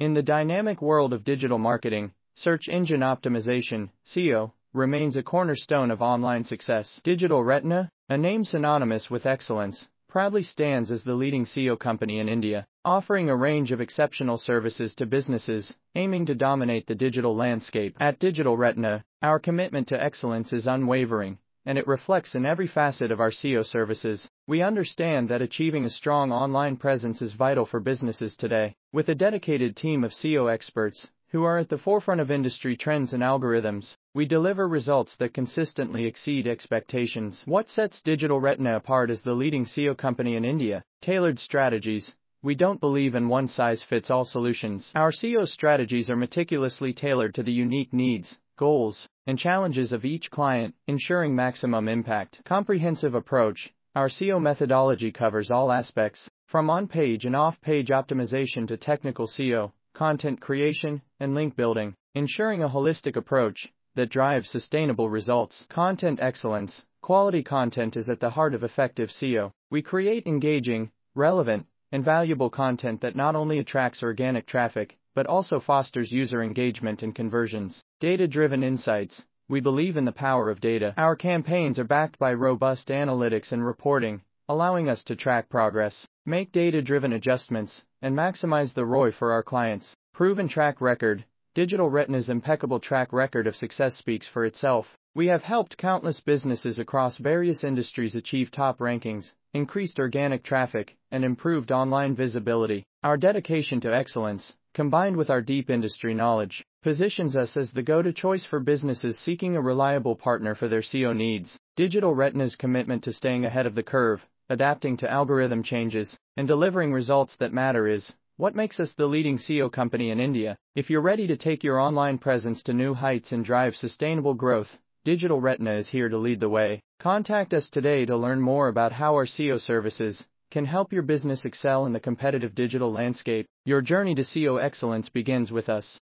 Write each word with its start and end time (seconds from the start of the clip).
In 0.00 0.14
the 0.14 0.22
dynamic 0.22 0.80
world 0.80 1.12
of 1.12 1.24
digital 1.24 1.58
marketing, 1.58 2.14
search 2.34 2.70
engine 2.70 3.02
optimization, 3.02 3.90
SEO, 4.06 4.50
remains 4.72 5.14
a 5.14 5.22
cornerstone 5.22 5.90
of 5.90 6.00
online 6.00 6.42
success. 6.42 7.02
Digital 7.04 7.44
Retina, 7.44 7.90
a 8.08 8.16
name 8.16 8.42
synonymous 8.42 9.10
with 9.10 9.26
excellence, 9.26 9.88
proudly 10.08 10.42
stands 10.42 10.90
as 10.90 11.04
the 11.04 11.12
leading 11.12 11.44
SEO 11.44 11.78
company 11.78 12.18
in 12.18 12.30
India, 12.30 12.66
offering 12.82 13.28
a 13.28 13.36
range 13.36 13.72
of 13.72 13.82
exceptional 13.82 14.38
services 14.38 14.94
to 14.94 15.04
businesses 15.04 15.74
aiming 15.94 16.24
to 16.24 16.34
dominate 16.34 16.86
the 16.86 16.94
digital 16.94 17.36
landscape. 17.36 17.94
At 18.00 18.18
Digital 18.18 18.56
Retina, 18.56 19.04
our 19.20 19.38
commitment 19.38 19.88
to 19.88 20.02
excellence 20.02 20.54
is 20.54 20.66
unwavering, 20.66 21.36
and 21.66 21.76
it 21.76 21.86
reflects 21.86 22.34
in 22.34 22.46
every 22.46 22.68
facet 22.68 23.12
of 23.12 23.20
our 23.20 23.30
SEO 23.30 23.66
services. 23.66 24.30
We 24.46 24.62
understand 24.62 25.28
that 25.28 25.42
achieving 25.42 25.84
a 25.84 25.90
strong 25.90 26.32
online 26.32 26.78
presence 26.78 27.20
is 27.20 27.34
vital 27.34 27.66
for 27.66 27.80
businesses 27.80 28.34
today. 28.34 28.76
With 28.92 29.08
a 29.08 29.14
dedicated 29.14 29.76
team 29.76 30.02
of 30.02 30.10
SEO 30.10 30.52
experts, 30.52 31.06
who 31.28 31.44
are 31.44 31.58
at 31.58 31.68
the 31.68 31.78
forefront 31.78 32.20
of 32.20 32.32
industry 32.32 32.76
trends 32.76 33.12
and 33.12 33.22
algorithms, 33.22 33.94
we 34.14 34.26
deliver 34.26 34.66
results 34.66 35.14
that 35.18 35.32
consistently 35.32 36.06
exceed 36.06 36.48
expectations. 36.48 37.40
What 37.44 37.70
sets 37.70 38.02
Digital 38.02 38.40
Retina 38.40 38.74
apart 38.74 39.10
as 39.10 39.22
the 39.22 39.34
leading 39.34 39.64
SEO 39.64 39.96
company 39.96 40.34
in 40.34 40.44
India? 40.44 40.82
Tailored 41.02 41.38
strategies. 41.38 42.16
We 42.42 42.56
don't 42.56 42.80
believe 42.80 43.14
in 43.14 43.28
one 43.28 43.46
size 43.46 43.84
fits 43.84 44.10
all 44.10 44.24
solutions. 44.24 44.90
Our 44.96 45.12
SEO 45.12 45.46
strategies 45.46 46.10
are 46.10 46.16
meticulously 46.16 46.92
tailored 46.92 47.36
to 47.36 47.44
the 47.44 47.52
unique 47.52 47.92
needs, 47.92 48.38
goals, 48.56 49.06
and 49.24 49.38
challenges 49.38 49.92
of 49.92 50.04
each 50.04 50.32
client, 50.32 50.74
ensuring 50.88 51.36
maximum 51.36 51.86
impact. 51.86 52.40
Comprehensive 52.44 53.14
approach. 53.14 53.72
Our 53.94 54.08
SEO 54.08 54.42
methodology 54.42 55.12
covers 55.12 55.48
all 55.48 55.70
aspects, 55.70 56.28
from 56.50 56.68
on 56.68 56.88
page 56.88 57.24
and 57.26 57.36
off 57.36 57.60
page 57.60 57.90
optimization 57.90 58.66
to 58.66 58.76
technical 58.76 59.28
SEO, 59.28 59.70
content 59.94 60.40
creation, 60.40 61.00
and 61.20 61.32
link 61.32 61.54
building, 61.54 61.94
ensuring 62.16 62.60
a 62.60 62.68
holistic 62.68 63.14
approach 63.14 63.72
that 63.94 64.10
drives 64.10 64.50
sustainable 64.50 65.08
results. 65.08 65.64
Content 65.68 66.18
excellence. 66.20 66.82
Quality 67.02 67.44
content 67.44 67.96
is 67.96 68.08
at 68.08 68.18
the 68.18 68.30
heart 68.30 68.52
of 68.52 68.64
effective 68.64 69.10
SEO. 69.10 69.52
We 69.70 69.80
create 69.80 70.26
engaging, 70.26 70.90
relevant, 71.14 71.66
and 71.92 72.04
valuable 72.04 72.50
content 72.50 73.00
that 73.02 73.14
not 73.14 73.36
only 73.36 73.60
attracts 73.60 74.02
organic 74.02 74.46
traffic, 74.46 74.98
but 75.14 75.26
also 75.26 75.60
fosters 75.60 76.10
user 76.10 76.42
engagement 76.42 77.04
and 77.04 77.14
conversions. 77.14 77.80
Data 78.00 78.26
driven 78.26 78.64
insights. 78.64 79.22
We 79.48 79.60
believe 79.60 79.96
in 79.96 80.04
the 80.04 80.12
power 80.12 80.50
of 80.50 80.60
data. 80.60 80.94
Our 80.96 81.14
campaigns 81.14 81.78
are 81.78 81.84
backed 81.84 82.18
by 82.18 82.34
robust 82.34 82.88
analytics 82.88 83.52
and 83.52 83.64
reporting, 83.64 84.22
allowing 84.50 84.88
us 84.88 85.04
to 85.04 85.14
track 85.14 85.48
progress, 85.48 86.08
make 86.26 86.50
data 86.50 86.82
driven 86.82 87.12
adjustments, 87.12 87.84
and 88.02 88.16
maximize 88.16 88.74
the 88.74 88.84
ROI 88.84 89.12
for 89.12 89.30
our 89.30 89.44
clients. 89.44 89.94
Proven 90.12 90.48
track 90.48 90.80
record. 90.80 91.24
Digital 91.54 91.88
Retina's 91.88 92.28
impeccable 92.28 92.80
track 92.80 93.12
record 93.12 93.46
of 93.46 93.54
success 93.54 93.94
speaks 93.94 94.26
for 94.26 94.44
itself. 94.44 94.86
We 95.14 95.28
have 95.28 95.44
helped 95.44 95.78
countless 95.78 96.18
businesses 96.18 96.80
across 96.80 97.16
various 97.16 97.62
industries 97.62 98.16
achieve 98.16 98.50
top 98.50 98.78
rankings, 98.80 99.30
increased 99.54 100.00
organic 100.00 100.42
traffic, 100.42 100.96
and 101.12 101.24
improved 101.24 101.70
online 101.70 102.16
visibility. 102.16 102.82
Our 103.04 103.16
dedication 103.16 103.80
to 103.82 103.94
excellence, 103.94 104.54
combined 104.74 105.16
with 105.16 105.30
our 105.30 105.42
deep 105.42 105.70
industry 105.70 106.12
knowledge, 106.12 106.64
positions 106.82 107.36
us 107.36 107.56
as 107.56 107.70
the 107.70 107.82
go 107.82 108.02
to 108.02 108.12
choice 108.12 108.44
for 108.44 108.58
businesses 108.58 109.16
seeking 109.16 109.54
a 109.54 109.60
reliable 109.60 110.16
partner 110.16 110.56
for 110.56 110.66
their 110.66 110.82
SEO 110.82 111.16
needs. 111.16 111.56
Digital 111.76 112.14
Retina's 112.14 112.56
commitment 112.56 113.04
to 113.04 113.12
staying 113.12 113.44
ahead 113.44 113.66
of 113.66 113.74
the 113.74 113.82
curve, 113.82 114.20
adapting 114.50 114.98
to 114.98 115.10
algorithm 115.10 115.62
changes, 115.62 116.18
and 116.36 116.46
delivering 116.46 116.92
results 116.92 117.36
that 117.36 117.52
matter 117.52 117.86
is 117.86 118.12
what 118.36 118.54
makes 118.54 118.78
us 118.78 118.92
the 118.94 119.06
leading 119.06 119.38
SEO 119.38 119.72
company 119.72 120.10
in 120.10 120.20
India? 120.20 120.56
If 120.74 120.90
you're 120.90 121.00
ready 121.00 121.26
to 121.26 121.36
take 121.36 121.64
your 121.64 121.80
online 121.80 122.18
presence 122.18 122.62
to 122.64 122.74
new 122.74 122.92
heights 122.92 123.32
and 123.32 123.44
drive 123.44 123.74
sustainable 123.74 124.34
growth, 124.34 124.76
Digital 125.02 125.40
Retina 125.40 125.72
is 125.72 125.88
here 125.88 126.10
to 126.10 126.18
lead 126.18 126.40
the 126.40 126.48
way. 126.48 126.82
Contact 126.98 127.54
us 127.54 127.70
today 127.70 128.04
to 128.04 128.16
learn 128.16 128.40
more 128.40 128.68
about 128.68 128.92
how 128.92 129.14
our 129.14 129.24
SEO 129.24 129.58
services 129.58 130.24
can 130.50 130.66
help 130.66 130.92
your 130.92 131.02
business 131.02 131.46
excel 131.46 131.86
in 131.86 131.94
the 131.94 132.00
competitive 132.00 132.54
digital 132.54 132.92
landscape. 132.92 133.46
Your 133.64 133.80
journey 133.80 134.14
to 134.14 134.22
SEO 134.22 134.62
excellence 134.62 135.08
begins 135.08 135.50
with 135.50 135.70
us. 135.70 135.98